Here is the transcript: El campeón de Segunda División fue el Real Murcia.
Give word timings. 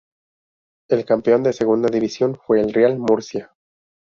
El 0.89 1.05
campeón 1.05 1.43
de 1.43 1.53
Segunda 1.53 1.87
División 1.87 2.33
fue 2.33 2.59
el 2.59 2.73
Real 2.73 2.97
Murcia. 2.97 3.53